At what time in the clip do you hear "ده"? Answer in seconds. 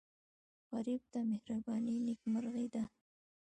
2.73-2.83